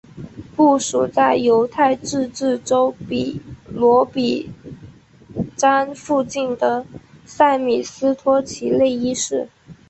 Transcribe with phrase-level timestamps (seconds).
[0.55, 4.49] 部署在犹太自治州比罗比
[5.55, 6.83] 詹附近的
[7.23, 9.47] 塞米斯托齐内伊市。